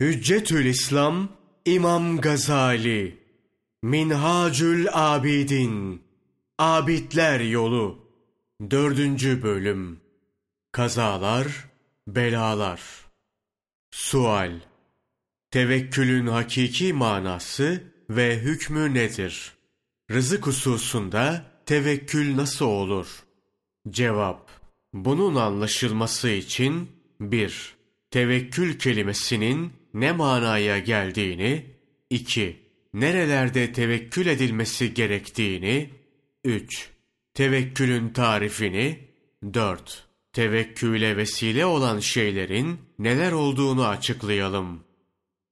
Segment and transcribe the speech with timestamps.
[0.00, 1.28] Hüccetül İslam
[1.64, 3.18] İmam Gazali.
[3.82, 6.02] Minhacül Abidin
[6.58, 7.98] Abidler Yolu.
[8.70, 10.00] Dördüncü Bölüm.
[10.72, 11.70] Kazalar,
[12.08, 12.80] Belalar.
[13.90, 14.60] Sual.
[15.50, 19.52] Tevekkülün hakiki manası ve hükmü nedir?
[20.10, 23.24] Rızık hususunda tevekkül nasıl olur?
[23.90, 24.50] Cevap.
[24.92, 26.88] Bunun anlaşılması için
[27.20, 27.78] bir
[28.10, 31.66] Tevekkül kelimesinin ne manaya geldiğini,
[32.10, 32.56] 2.
[32.94, 35.90] Nerelerde tevekkül edilmesi gerektiğini,
[36.44, 36.90] 3.
[37.34, 38.98] Tevekkülün tarifini,
[39.54, 40.04] 4.
[40.32, 44.84] Tevekküle vesile olan şeylerin neler olduğunu açıklayalım.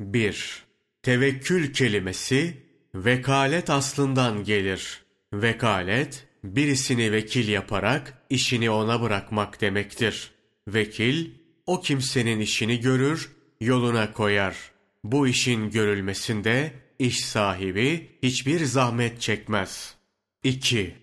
[0.00, 0.62] 1.
[1.02, 2.56] Tevekkül kelimesi
[2.94, 5.02] vekalet aslından gelir.
[5.32, 10.30] Vekalet, birisini vekil yaparak işini ona bırakmak demektir.
[10.68, 11.30] Vekil,
[11.66, 14.56] o kimsenin işini görür, yoluna koyar.
[15.04, 19.94] Bu işin görülmesinde iş sahibi hiçbir zahmet çekmez.
[20.42, 20.94] 2.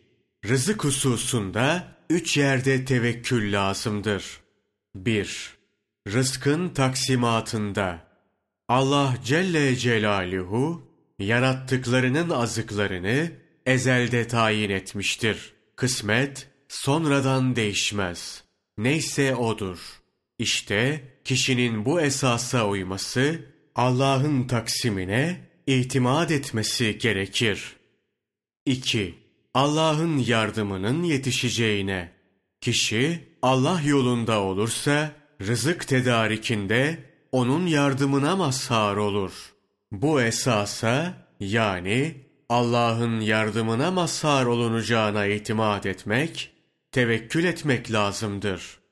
[0.45, 4.39] Rızık hususunda üç yerde tevekkül lazımdır.
[4.95, 5.53] 1.
[6.07, 8.07] Rızkın taksimatında
[8.67, 10.87] Allah Celle Celaluhu
[11.19, 13.31] yarattıklarının azıklarını
[13.65, 15.53] ezelde tayin etmiştir.
[15.75, 18.43] Kısmet sonradan değişmez.
[18.77, 20.02] Neyse odur.
[20.39, 23.39] İşte kişinin bu esasa uyması,
[23.75, 27.75] Allah'ın taksimine itimat etmesi gerekir.
[28.65, 29.15] 2.
[29.53, 32.11] Allah'ın yardımının yetişeceğine.
[32.61, 36.99] Kişi Allah yolunda olursa rızık tedarikinde
[37.31, 39.53] onun yardımına mazhar olur.
[39.91, 42.15] Bu esasa yani
[42.49, 46.51] Allah'ın yardımına mazhar olunacağına itimat etmek,
[46.91, 48.82] tevekkül etmek lazımdır.''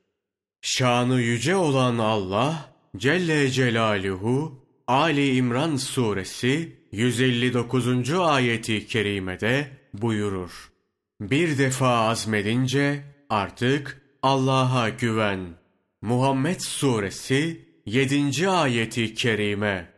[0.61, 8.11] Şanı yüce olan Allah Celle Celaluhu Ali İmran suresi 159.
[8.11, 10.71] ayeti kerimede buyurur.
[11.21, 15.39] Bir defa azmedince artık Allah'a güven.
[16.01, 18.49] Muhammed suresi 7.
[18.49, 19.91] ayeti kerime.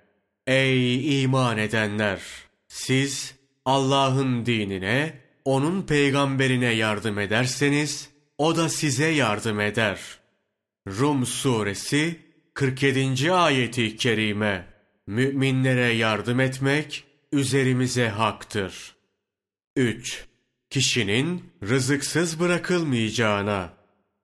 [0.48, 2.22] Ey iman edenler!
[2.68, 3.36] Siz
[3.66, 5.14] Allah'ın dinine,
[5.46, 10.23] onun peygamberine yardım ederseniz, o da size yardım eder.''
[10.88, 12.20] Rum suresi
[12.54, 13.32] 47.
[13.32, 14.68] ayeti kerime
[15.08, 18.96] Müminlere yardım etmek üzerimize haktır.
[19.76, 20.26] 3.
[20.70, 23.74] Kişinin rızıksız bırakılmayacağına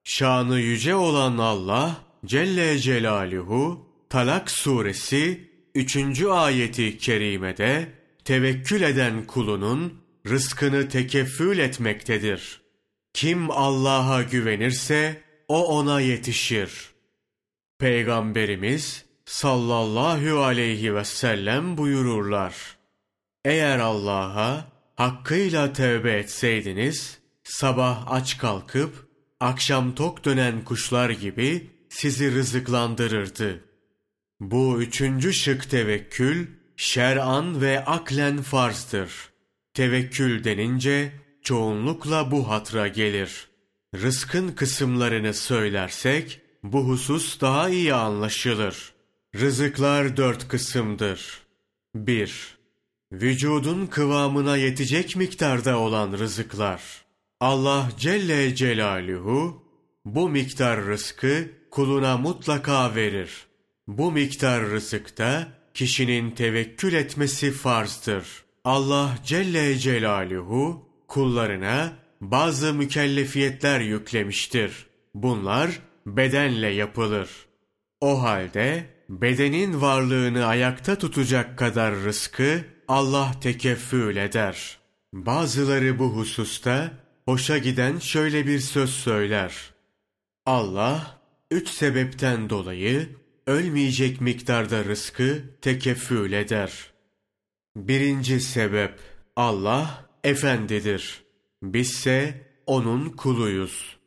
[0.04, 6.22] şanı yüce olan Allah Celle Celaluhu Talak suresi 3.
[6.22, 7.94] ayeti kerimede
[8.26, 12.62] tevekkül eden kulunun rızkını tekeffül etmektedir.
[13.14, 16.90] Kim Allah'a güvenirse o ona yetişir.
[17.80, 22.78] Peygamberimiz sallallahu aleyhi ve sellem buyururlar.
[23.46, 29.08] Eğer Allah'a hakkıyla tövbe etseydiniz, sabah aç kalkıp,
[29.40, 33.64] akşam tok dönen kuşlar gibi sizi rızıklandırırdı.
[34.40, 39.12] Bu üçüncü şık tevekkül, şer'an ve aklen farzdır.
[39.74, 41.12] Tevekkül denince
[41.44, 43.49] çoğunlukla bu hatra gelir.''
[43.96, 48.94] Rızkın kısımlarını söylersek bu husus daha iyi anlaşılır.
[49.36, 51.40] Rızıklar dört kısımdır.
[51.96, 52.58] 1.
[53.12, 56.82] Vücudun kıvamına yetecek miktarda olan rızıklar.
[57.40, 59.64] Allah Celle Celaluhu
[60.06, 63.32] bu miktar rızkı kuluna mutlaka verir.
[63.88, 68.26] Bu miktar rızıkta kişinin tevekkül etmesi farzdır.
[68.64, 74.88] Allah Celle Celaluhu kullarına bazı mükellefiyetler yüklemiştir.
[75.14, 77.30] Bunlar bedenle yapılır.
[78.02, 84.78] O halde bedenin varlığını ayakta tutacak kadar rızkı Allah tekeffül eder.
[85.14, 86.92] Bazıları bu hususta
[87.26, 89.54] hoşa giden şöyle bir söz söyler.
[90.46, 93.10] Allah üç sebepten dolayı
[93.48, 96.72] ölmeyecek miktarda rızkı tekeffül eder.
[97.76, 99.00] Birinci sebep
[99.36, 101.29] Allah efendidir.
[101.64, 103.98] Bizse onun kuluyuz.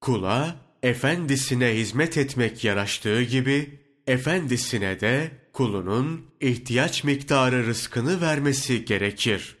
[0.00, 9.56] Kula, efendisine hizmet etmek yaraştığı gibi, efendisine de kulunun ihtiyaç miktarı rızkını vermesi gerekir.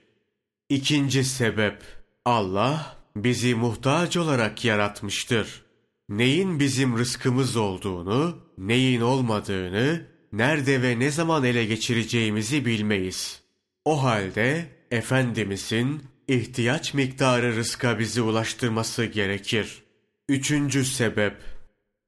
[0.68, 1.82] İkinci sebep,
[2.24, 5.62] Allah bizi muhtaç olarak yaratmıştır.
[6.08, 13.42] Neyin bizim rızkımız olduğunu, neyin olmadığını, nerede ve ne zaman ele geçireceğimizi bilmeyiz.
[13.84, 19.82] O halde Efendimizin ihtiyaç miktarı rızka bizi ulaştırması gerekir.
[20.28, 21.36] Üçüncü sebep,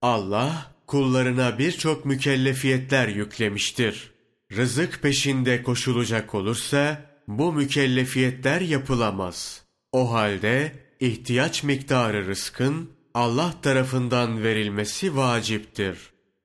[0.02, 4.11] Allah kullarına birçok mükellefiyetler yüklemiştir.
[4.56, 9.64] Rızık peşinde koşulacak olursa bu mükellefiyetler yapılamaz.
[9.93, 15.99] O halde ihtiyaç miktarı rızkın Allah tarafından verilmesi vaciptir.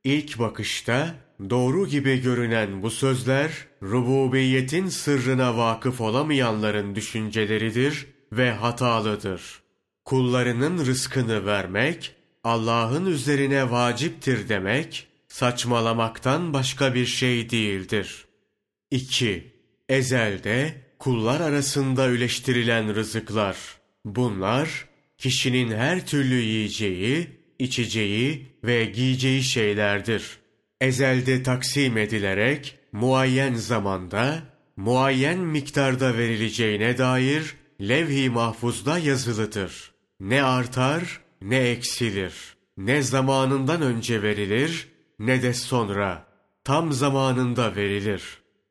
[0.03, 1.15] İlk bakışta
[1.49, 3.51] doğru gibi görünen bu sözler
[3.83, 9.41] rububiyetin sırrına vakıf olamayanların düşünceleridir ve hatalıdır.
[10.05, 18.25] Kullarının rızkını vermek Allah'ın üzerine vaciptir demek saçmalamaktan başka bir şey değildir.
[18.91, 19.53] 2.
[19.89, 23.57] Ezelde kullar arasında üleştirilen rızıklar.
[24.05, 24.85] Bunlar
[25.17, 27.27] kişinin her türlü yiyeceği,
[27.59, 30.37] içeceği ve giyeceği şeylerdir.
[30.81, 34.39] Ezelde taksim edilerek muayyen zamanda,
[34.77, 39.91] muayyen miktarda verileceğine dair levh-i mahfuzda yazılıdır.
[40.19, 42.33] Ne artar ne eksilir.
[42.77, 44.87] Ne zamanından önce verilir
[45.19, 46.27] ne de sonra.
[46.63, 48.23] Tam zamanında verilir.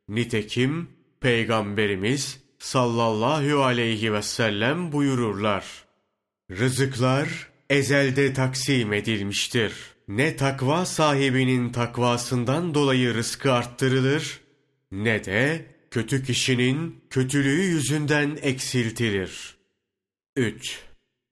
[0.09, 0.88] Nitekim
[1.21, 5.64] Peygamberimiz sallallahu aleyhi ve sellem buyururlar.
[6.50, 9.73] Rızıklar ezelde taksim edilmiştir.
[10.09, 14.41] Ne takva sahibinin takvasından dolayı rızkı arttırılır,
[14.93, 19.57] ne de kötü kişinin kötülüğü yüzünden eksiltilir.
[20.37, 20.81] 3.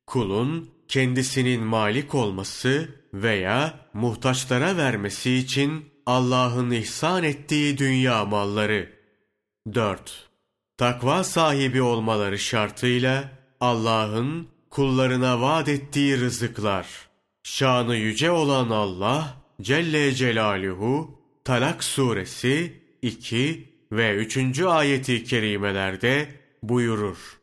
[0.07, 8.93] Kulun kendisinin malik olması veya muhtaçlara vermesi için Allah'ın ihsan ettiği dünya malları.
[9.75, 10.29] 4.
[10.77, 17.06] Takva sahibi olmaları şartıyla Allah'ın kullarına vaat ettiği rızıklar.
[17.49, 24.61] Şanı yüce olan Allah Celle Celaluhu Talak suresi 2 ve 3.
[24.61, 26.29] ayeti kerimelerde
[26.63, 27.41] buyurur.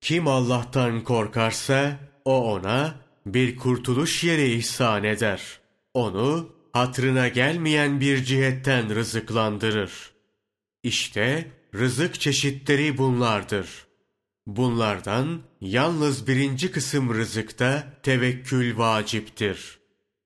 [0.00, 2.94] Kim Allah'tan korkarsa o ona
[3.26, 5.60] bir kurtuluş yeri ihsan eder.
[5.94, 10.10] Onu hatrına gelmeyen bir cihetten rızıklandırır.
[10.82, 13.89] İşte rızık çeşitleri bunlardır.
[14.56, 19.78] Bunlardan yalnız birinci kısım rızıkta tevekkül vaciptir.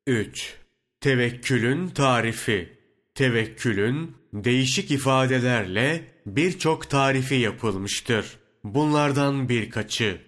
[0.07, 0.57] 3.
[1.01, 2.79] Tevekkülün tarifi
[3.15, 8.39] Tevekkülün değişik ifadelerle birçok tarifi yapılmıştır.
[8.65, 10.21] Bunlardan birkaçı.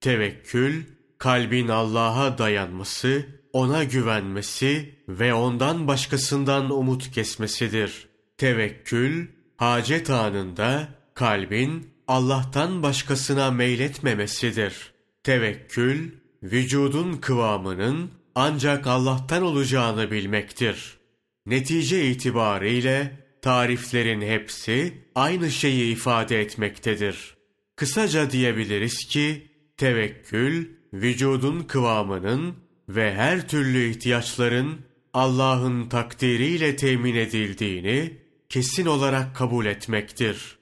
[0.00, 0.84] Tevekkül,
[1.18, 8.08] kalbin Allah'a dayanması, ona güvenmesi ve ondan başkasından umut kesmesidir.
[8.38, 14.92] Tevekkül, hacet anında kalbin Allah'tan başkasına meyletmemesidir.
[15.24, 16.10] Tevekkül,
[16.42, 20.98] vücudun kıvamının ancak Allah'tan olacağını bilmektir.
[21.46, 27.36] Netice itibariyle tariflerin hepsi aynı şeyi ifade etmektedir.
[27.76, 29.46] Kısaca diyebiliriz ki
[29.76, 32.54] tevekkül, vücudun kıvamının
[32.88, 34.80] ve her türlü ihtiyaçların
[35.14, 38.18] Allah'ın takdiriyle temin edildiğini
[38.48, 40.59] kesin olarak kabul etmektir.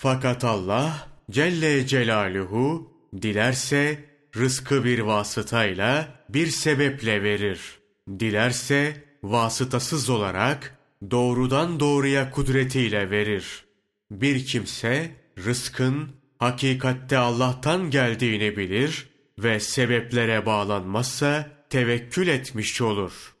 [0.00, 2.92] Fakat Allah Celle Celaluhu
[3.22, 4.04] dilerse
[4.36, 7.78] rızkı bir vasıtayla bir sebeple verir.
[8.20, 10.78] Dilerse vasıtasız olarak
[11.10, 13.64] doğrudan doğruya kudretiyle verir.
[14.10, 15.10] Bir kimse
[15.44, 16.08] rızkın
[16.38, 19.08] hakikatte Allah'tan geldiğini bilir
[19.38, 23.34] ve sebeplere bağlanmazsa tevekkül etmiş olur.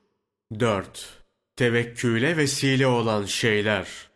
[0.60, 1.18] 4.
[1.56, 4.07] Tevekküle vesile olan şeyler.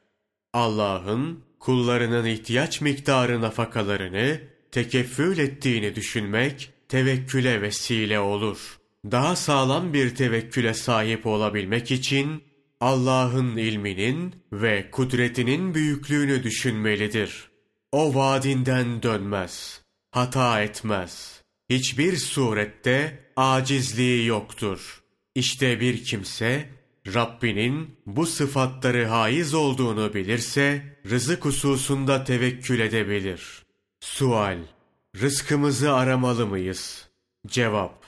[0.52, 4.41] Allah'ın kullarının ihtiyaç miktarı nafakalarını
[4.72, 8.79] tekeffül ettiğini düşünmek tevekküle vesile olur.
[9.05, 12.43] Daha sağlam bir tevekküle sahip olabilmek için
[12.81, 17.50] Allah'ın ilminin ve kudretinin büyüklüğünü düşünmelidir.
[17.93, 21.43] O vaadinden dönmez, hata etmez.
[21.70, 25.03] Hiçbir surette acizliği yoktur.
[25.34, 26.69] İşte bir kimse
[27.06, 33.63] Rabbinin bu sıfatları haiz olduğunu bilirse rızık hususunda tevekkül edebilir.
[34.01, 34.59] Sual
[35.21, 37.09] Rızkımızı aramalı mıyız?
[37.47, 38.05] Cevap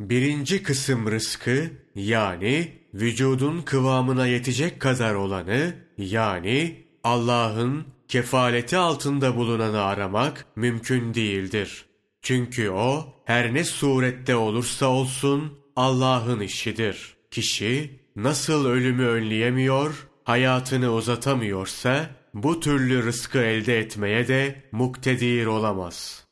[0.00, 10.46] Birinci kısım rızkı yani vücudun kıvamına yetecek kadar olanı yani Allah'ın kefaleti altında bulunanı aramak
[10.56, 11.84] mümkün değildir.
[12.22, 17.14] Çünkü o her ne surette olursa olsun Allah'ın işidir.
[17.30, 26.26] Kişi nasıl ölümü önleyemiyor, hayatını uzatamıyorsa bu türlü rızkı elde etmeye de muktedir olamaz.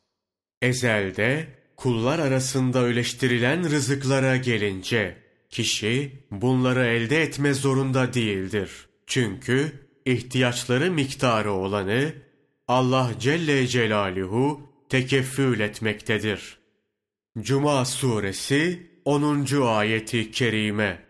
[0.61, 5.17] Ezelde kullar arasında öleştirilen rızıklara gelince
[5.49, 8.69] kişi bunları elde etme zorunda değildir.
[9.07, 9.71] Çünkü
[10.05, 12.13] ihtiyaçları miktarı olanı
[12.67, 16.57] Allah Celle Celaluhu tekeffül etmektedir.
[17.39, 19.45] Cuma suresi 10.
[19.61, 21.08] ayeti kerime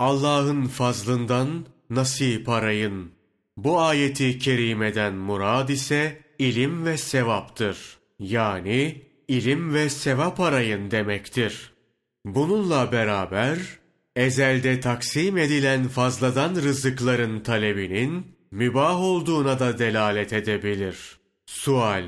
[0.00, 3.10] Allah'ın fazlından nasip arayın.
[3.56, 7.98] Bu ayeti kerimeden murad ise ilim ve sevaptır.
[8.18, 11.72] Yani ilim ve sevap arayın demektir.
[12.24, 13.58] Bununla beraber
[14.16, 20.96] ezelde taksim edilen fazladan rızıkların talebinin mübah olduğuna da delalet edebilir.
[21.46, 22.04] Sual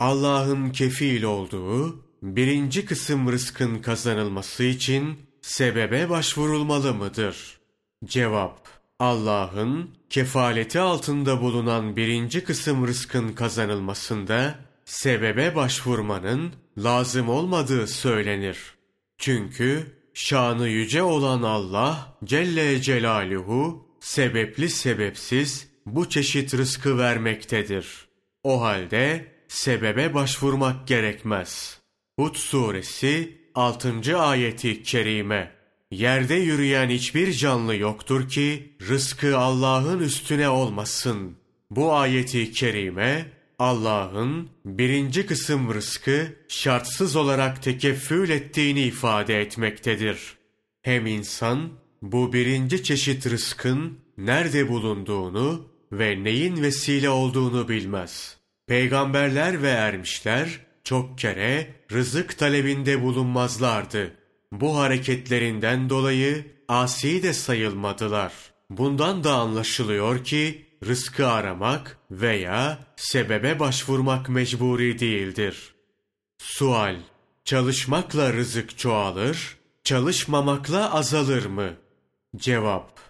[0.00, 7.58] Allah'ın kefil olduğu birinci kısım rızkın kazanılması için sebebe başvurulmalı mıdır?
[8.04, 18.58] Cevap Allah'ın kefaleti altında bulunan birinci kısım rızkın kazanılmasında sebebe başvurmanın lazım olmadığı söylenir.
[19.18, 28.08] Çünkü şanı yüce olan Allah Celle Celaluhu sebepli sebepsiz bu çeşit rızkı vermektedir.
[28.42, 31.80] O halde sebebe başvurmak gerekmez.
[32.18, 34.18] Hud suresi 6.
[34.18, 35.50] ayeti kerime
[35.90, 41.36] Yerde yürüyen hiçbir canlı yoktur ki rızkı Allah'ın üstüne olmasın.
[41.70, 43.26] Bu ayeti kerime
[43.58, 50.18] Allah'ın birinci kısım rızkı şartsız olarak tekeffül ettiğini ifade etmektedir.
[50.82, 51.70] Hem insan
[52.02, 58.36] bu birinci çeşit rızkın nerede bulunduğunu ve neyin vesile olduğunu bilmez.
[58.66, 64.14] Peygamberler ve ermişler çok kere rızık talebinde bulunmazlardı.
[64.52, 68.32] Bu hareketlerinden dolayı asi de sayılmadılar.
[68.70, 75.74] Bundan da anlaşılıyor ki rızkı aramak veya sebebe başvurmak mecburi değildir.
[76.38, 76.96] Sual
[77.44, 81.74] Çalışmakla rızık çoğalır, çalışmamakla azalır mı?
[82.36, 83.00] Cevap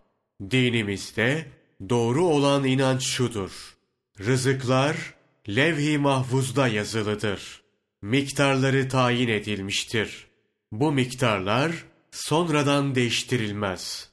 [0.51, 1.47] Dinimizde
[1.89, 3.77] doğru olan inanç şudur.
[4.21, 5.15] Rızıklar
[5.49, 7.64] levh-i mahfuzda yazılıdır.
[8.05, 10.27] Miktarları tayin edilmiştir.
[10.73, 11.73] Bu miktarlar
[12.11, 14.11] sonradan değiştirilmez.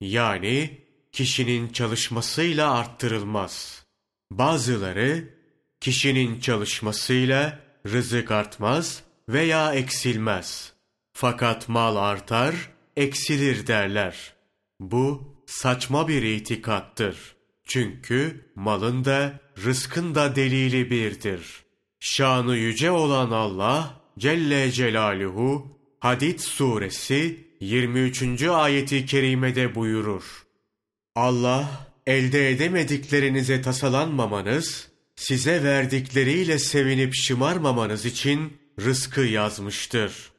[0.00, 0.80] Yani
[1.12, 3.84] kişinin çalışmasıyla arttırılmaz.
[4.30, 5.34] Bazıları
[5.80, 10.72] kişinin çalışmasıyla rızık artmaz veya eksilmez.
[11.12, 12.54] Fakat mal artar,
[12.96, 14.34] eksilir derler.
[14.80, 17.36] Bu saçma bir itikattır.
[17.64, 21.63] Çünkü malın da rızkın da delili birdir.
[22.06, 28.42] Şanı yüce olan Allah Celle Celaluhu Hadid suresi 23.
[28.42, 30.46] ayeti kerimede buyurur.
[31.14, 40.32] Allah elde edemediklerinize tasalanmamanız, size verdikleriyle sevinip şımarmamanız için rızkı yazmıştır.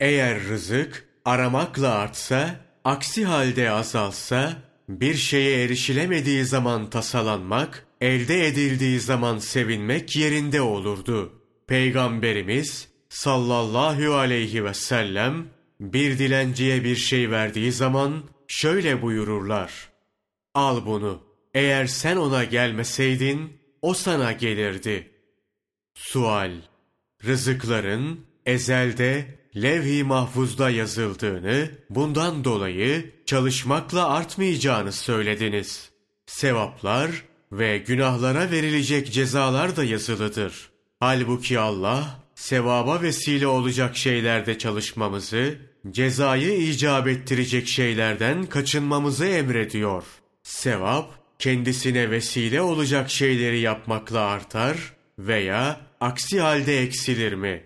[0.00, 4.56] Eğer rızık aramakla artsa, aksi halde azalsa,
[4.88, 11.42] bir şeye erişilemediği zaman tasalanmak, elde edildiği zaman sevinmek yerinde olurdu.
[11.66, 15.48] Peygamberimiz sallallahu aleyhi ve sellem
[15.80, 19.88] bir dilenciye bir şey verdiği zaman şöyle buyururlar.
[20.54, 21.22] Al bunu.
[21.54, 25.10] Eğer sen ona gelmeseydin o sana gelirdi.
[25.94, 26.52] Sual
[27.24, 35.90] Rızıkların ezelde levh-i mahfuzda yazıldığını, bundan dolayı çalışmakla artmayacağını söylediniz.
[36.26, 37.24] Sevaplar
[37.58, 40.70] ve günahlara verilecek cezalar da yazılıdır.
[41.00, 45.58] Halbuki Allah, sevaba vesile olacak şeylerde çalışmamızı,
[45.90, 50.04] cezayı icap ettirecek şeylerden kaçınmamızı emrediyor.
[50.42, 54.76] Sevap, kendisine vesile olacak şeyleri yapmakla artar
[55.18, 57.64] veya aksi halde eksilir mi?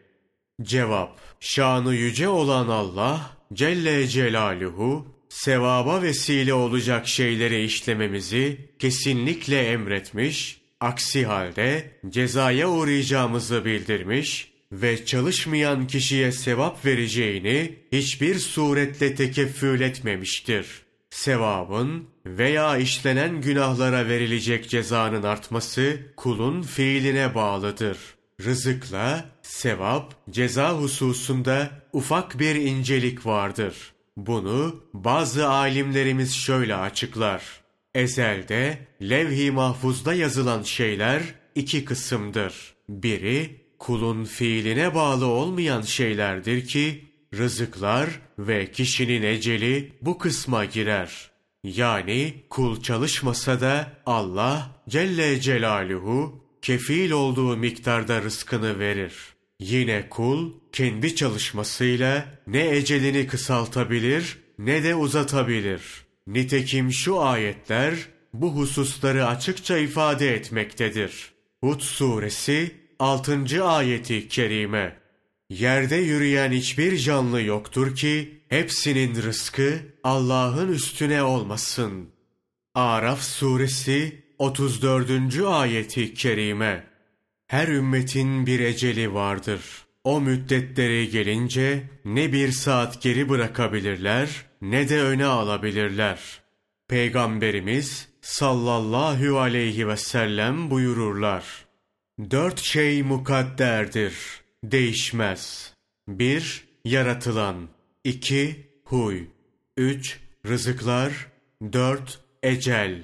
[0.62, 11.26] Cevap, şanı yüce olan Allah, Celle Celaluhu, sevaba vesile olacak şeyleri işlememizi kesinlikle emretmiş, aksi
[11.26, 20.66] halde cezaya uğrayacağımızı bildirmiş ve çalışmayan kişiye sevap vereceğini hiçbir suretle tekeffül etmemiştir.
[21.11, 27.99] Sevabın veya işlenen günahlara verilecek cezanın artması kulun fiiline bağlıdır.
[28.44, 33.92] Rızıkla sevap, ceza hususunda ufak bir incelik vardır.
[34.18, 37.42] Bunu bazı alimlerimiz şöyle açıklar.
[37.94, 41.22] Ezelde, levh-i mahfuzda yazılan şeyler
[41.54, 42.75] iki kısımdır.
[42.88, 48.08] Biri, kulun fiiline bağlı olmayan şeylerdir ki, rızıklar
[48.38, 51.30] ve kişinin eceli bu kısma girer.
[51.64, 59.14] Yani kul çalışmasa da Allah Celle Celaluhu kefil olduğu miktarda rızkını verir.
[59.61, 65.83] Yine kul kendi çalışmasıyla ne ecelini kısaltabilir ne de uzatabilir.
[66.27, 67.95] Nitekim şu ayetler
[68.33, 71.33] bu hususları açıkça ifade etmektedir.
[71.61, 73.65] Hud suresi 6.
[73.65, 74.99] ayeti kerime
[75.50, 82.09] Yerde yürüyen hiçbir canlı yoktur ki hepsinin rızkı Allah'ın üstüne olmasın.
[82.75, 85.11] Araf suresi 34.
[85.47, 86.98] ayeti kerime.
[87.49, 89.61] Her ümmetin bir eceli vardır.
[90.05, 94.28] O müddetleri gelince ne bir saat geri bırakabilirler
[94.62, 96.40] ne de öne alabilirler.
[96.88, 101.45] Peygamberimiz sallallahu aleyhi ve sellem buyururlar.
[102.31, 104.14] Dört şey mukadderdir,
[104.64, 105.75] değişmez.
[106.09, 107.69] Bir, yaratılan.
[108.05, 109.25] iki huy.
[109.76, 111.12] Üç, rızıklar.
[111.73, 113.02] Dört, ecel.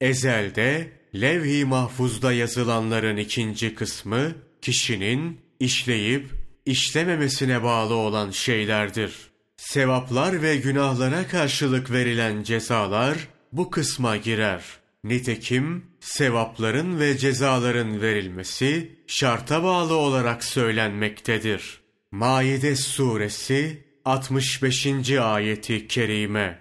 [0.00, 6.30] Ezelde, levh-i mahfuzda yazılanların ikinci kısmı, kişinin işleyip
[6.66, 9.12] işlememesine bağlı olan şeylerdir.
[9.56, 13.16] Sevaplar ve günahlara karşılık verilen cezalar
[13.52, 14.62] bu kısma girer.
[15.04, 21.80] Nitekim sevapların ve cezaların verilmesi şarta bağlı olarak söylenmektedir.
[22.10, 25.10] Maide suresi 65.
[25.10, 26.60] ayeti kerime.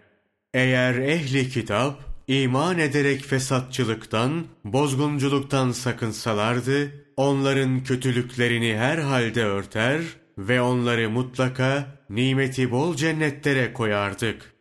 [0.54, 10.02] Eğer ehli kitap iman ederek fesatçılıktan, bozgunculuktan sakınsalardı, onların kötülüklerini her halde örter
[10.38, 14.54] ve onları mutlaka nimeti bol cennetlere koyardık.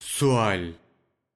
[0.00, 0.72] Sual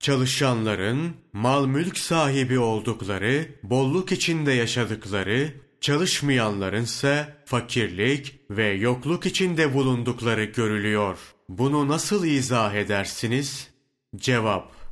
[0.01, 10.45] Çalışanların mal mülk sahibi oldukları, bolluk içinde yaşadıkları, çalışmayanların ise fakirlik ve yokluk içinde bulundukları
[10.45, 11.19] görülüyor.
[11.49, 13.69] Bunu nasıl izah edersiniz?
[14.17, 14.86] Cevap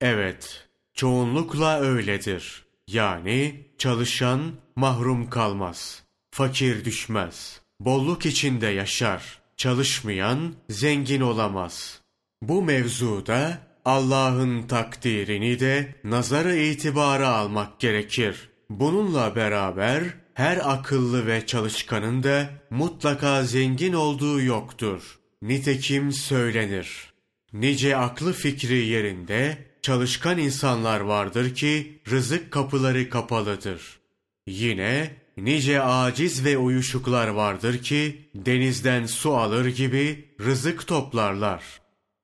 [0.00, 2.64] Evet, çoğunlukla öyledir.
[2.88, 12.00] Yani çalışan mahrum kalmaz, fakir düşmez, bolluk içinde yaşar, çalışmayan zengin olamaz.
[12.42, 18.48] Bu mevzuda Allah'ın takdirini de nazara itibara almak gerekir.
[18.70, 20.02] Bununla beraber
[20.34, 25.18] her akıllı ve çalışkanın da mutlaka zengin olduğu yoktur.
[25.42, 27.12] Nitekim söylenir.
[27.52, 33.98] Nice aklı fikri yerinde çalışkan insanlar vardır ki rızık kapıları kapalıdır.
[34.46, 41.62] Yine nice aciz ve uyuşuklar vardır ki denizden su alır gibi rızık toplarlar.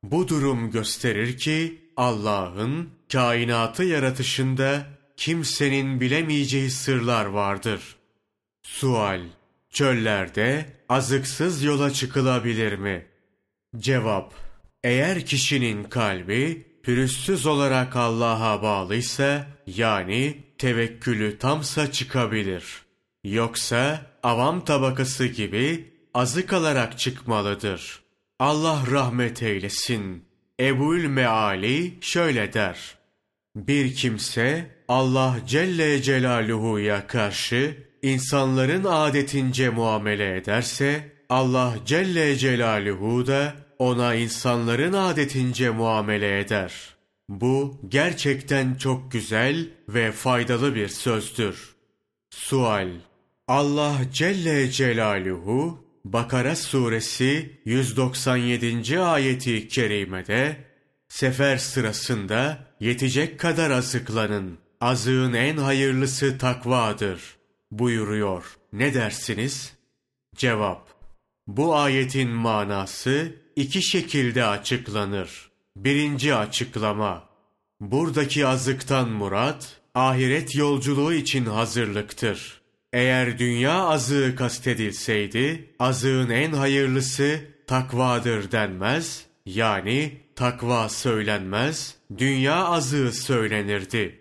[0.02, 7.96] Bu durum gösterir ki Allah'ın kainatı yaratışında kimsenin bilemeyeceği sırlar vardır.
[8.62, 9.20] Sual
[9.70, 13.06] Çöllerde azıksız yola çıkılabilir mi?
[13.78, 14.34] Cevap
[14.84, 22.64] Eğer kişinin kalbi pürüzsüz olarak Allah'a bağlıysa yani tevekkülü tamsa çıkabilir.
[23.24, 28.02] Yoksa avam tabakası gibi azık alarak çıkmalıdır.
[28.38, 30.24] Allah rahmet eylesin.
[30.60, 32.94] Ebu'l Meali şöyle der.
[33.56, 44.14] Bir kimse Allah Celle Celaluhu'ya karşı insanların adetince muamele ederse Allah Celle Celaluhu da ona
[44.14, 46.72] insanların adetince muamele eder.
[47.28, 51.74] Bu gerçekten çok güzel ve faydalı bir sözdür.
[52.30, 52.88] Sual
[53.48, 59.00] Allah Celle Celaluhu Bakara suresi 197.
[59.00, 60.56] ayeti kerimede
[61.08, 64.58] sefer sırasında yetecek kadar azıklanın.
[64.80, 67.36] Azığın en hayırlısı takvadır
[67.70, 68.44] buyuruyor.
[68.72, 69.72] Ne dersiniz?
[70.36, 70.91] Cevap
[71.46, 75.50] Bu ayetin manası iki şekilde açıklanır.
[75.76, 77.32] Birinci açıklama
[77.82, 82.60] Buradaki azıktan murat, ahiret yolculuğu için hazırlıktır.
[82.92, 94.20] Eğer dünya azığı kastedilseydi, azığın en hayırlısı takvadır denmez, yani takva söylenmez, dünya azığı söylenirdi.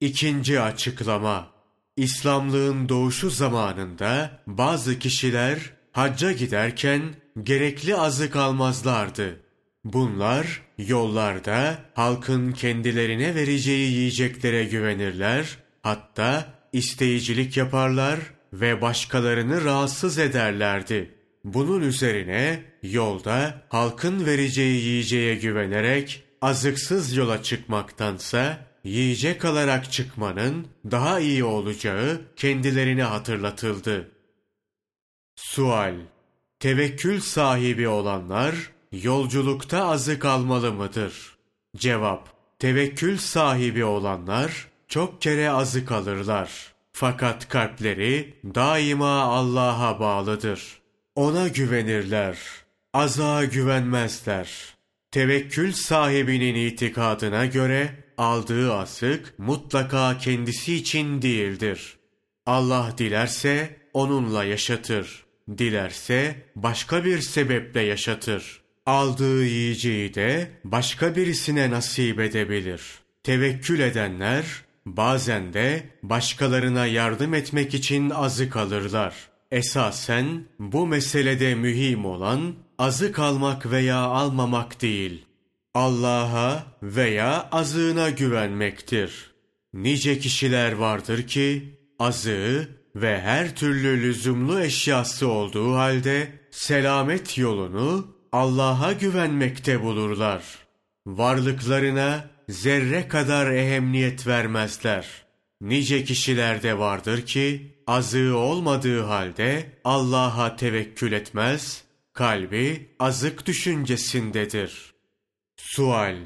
[0.00, 1.50] İkinci açıklama,
[1.96, 5.58] İslamlığın doğuşu zamanında bazı kişiler
[5.94, 7.02] hacca giderken
[7.42, 9.40] gerekli azık almazlardı.
[9.84, 18.18] Bunlar yollarda halkın kendilerine vereceği yiyeceklere güvenirler, hatta isteyicilik yaparlar
[18.52, 21.10] ve başkalarını rahatsız ederlerdi.
[21.44, 31.44] Bunun üzerine yolda halkın vereceği yiyeceğe güvenerek azıksız yola çıkmaktansa yiyecek alarak çıkmanın daha iyi
[31.44, 34.13] olacağı kendilerine hatırlatıldı.
[35.36, 35.94] Sual
[36.60, 38.54] Tevekkül sahibi olanlar
[38.92, 41.36] yolculukta azık almalı mıdır?
[41.76, 46.72] Cevap Tevekkül sahibi olanlar çok kere azı kalırlar.
[46.92, 50.78] Fakat kalpleri daima Allah'a bağlıdır.
[51.14, 52.38] Ona güvenirler.
[52.92, 54.74] Aza güvenmezler.
[55.10, 61.96] Tevekkül sahibinin itikadına göre aldığı asık mutlaka kendisi için değildir.
[62.46, 65.23] Allah dilerse onunla yaşatır.
[65.58, 68.60] Dilerse başka bir sebeple yaşatır.
[68.86, 72.82] Aldığı yiyeceği de başka birisine nasip edebilir.
[73.22, 74.44] Tevekkül edenler
[74.86, 79.14] bazen de başkalarına yardım etmek için azık alırlar.
[79.50, 85.26] Esasen bu meselede mühim olan azık almak veya almamak değil.
[85.74, 89.34] Allah'a veya azığına güvenmektir.
[89.74, 98.92] Nice kişiler vardır ki azığı ve her türlü lüzumlu eşyası olduğu halde selamet yolunu Allah'a
[98.92, 100.42] güvenmekte bulurlar.
[101.06, 105.24] Varlıklarına zerre kadar ehemmiyet vermezler.
[105.60, 114.94] Nice kişiler de vardır ki azığı olmadığı halde Allah'a tevekkül etmez, kalbi azık düşüncesindedir.
[115.56, 116.16] Sual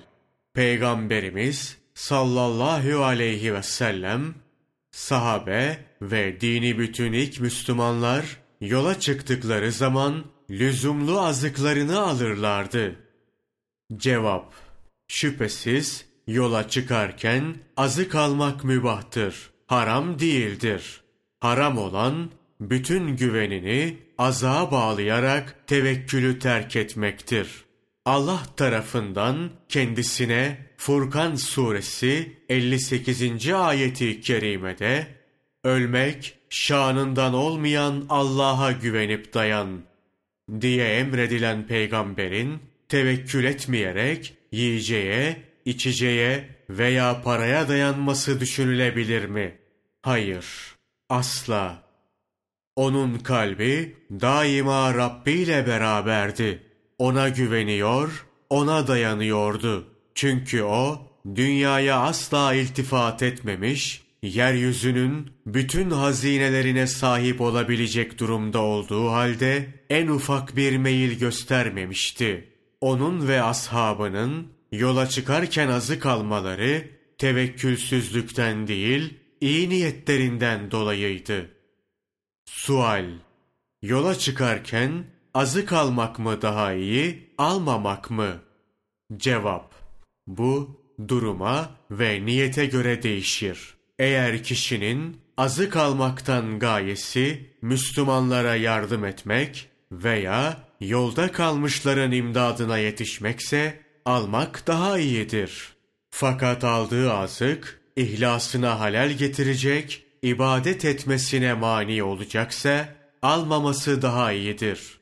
[0.55, 4.35] Peygamberimiz sallallahu aleyhi ve sellem
[4.91, 12.97] sahabe ve dini bütün ilk Müslümanlar yola çıktıkları zaman lüzumlu azıklarını alırlardı.
[13.97, 14.55] Cevap
[15.09, 21.01] Şüphesiz yola çıkarken azık almak mübahtır, haram değildir.
[21.41, 27.65] Haram olan bütün güvenini azağa bağlayarak tevekkülü terk etmektir.
[28.09, 33.53] Allah tarafından kendisine Furkan suresi 58.
[33.53, 35.07] ayeti kerimede
[35.65, 39.81] ölmek şanından olmayan Allah'a güvenip dayan
[40.61, 49.59] diye emredilen peygamberin tevekkül etmeyerek yiyeceğe, içeceğe veya paraya dayanması düşünülebilir mi?
[50.03, 50.47] Hayır,
[51.09, 51.83] asla.
[52.77, 56.68] Onun kalbi daima Rabbi ile beraberdi.
[56.99, 59.87] Ona güveniyor, ona dayanıyordu.
[60.15, 70.09] Çünkü o dünyaya asla iltifat etmemiş, yeryüzünün bütün hazinelerine sahip olabilecek durumda olduğu halde en
[70.09, 72.49] ufak bir meyil göstermemişti.
[72.81, 81.51] Onun ve ashabının yola çıkarken azı kalmaları tevekkülsüzlükten değil, iyi niyetlerinden dolayıydı.
[82.47, 83.05] Sual
[83.83, 85.05] Yola çıkarken
[85.39, 88.41] azı kalmak mı daha iyi, almamak mı?
[89.17, 89.75] Cevap
[90.27, 93.75] Bu duruma ve niyete göre değişir.
[93.99, 104.99] Eğer kişinin azı kalmaktan gayesi Müslümanlara yardım etmek veya yolda kalmışların imdadına yetişmekse almak daha
[104.99, 105.73] iyidir.
[106.11, 112.89] Fakat aldığı azık ihlasına halal getirecek, ibadet etmesine mani olacaksa
[113.23, 114.98] almaması daha iyidir.